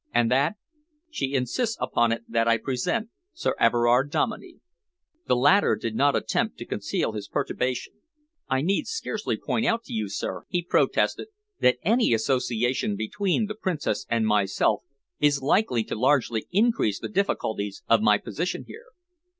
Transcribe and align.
"And 0.11 0.31
that?" 0.31 0.55
"She 1.11 1.35
insists 1.35 1.77
upon 1.79 2.11
it 2.11 2.23
that 2.27 2.47
I 2.47 2.57
present 2.57 3.09
Sir 3.33 3.53
Everard 3.59 4.09
Dominey." 4.09 4.59
The 5.27 5.35
latter 5.35 5.75
did 5.75 5.93
not 5.95 6.15
attempt 6.15 6.57
to 6.57 6.65
conceal 6.65 7.11
his 7.11 7.27
perturbation. 7.27 7.93
"I 8.49 8.61
need 8.61 8.87
scarcely 8.87 9.37
point 9.37 9.67
out 9.67 9.83
to 9.83 9.93
you, 9.93 10.09
sir," 10.09 10.45
he 10.49 10.63
protested, 10.63 11.27
"that 11.59 11.77
any 11.83 12.15
association 12.15 12.95
between 12.95 13.45
the 13.45 13.53
Princess 13.53 14.07
and 14.09 14.25
myself 14.25 14.81
is 15.19 15.43
likely 15.43 15.83
to 15.83 15.95
largely 15.95 16.47
increase 16.49 16.99
the 16.99 17.07
difficulties 17.07 17.83
of 17.87 18.01
my 18.01 18.17
position 18.17 18.63
here." 18.65 18.85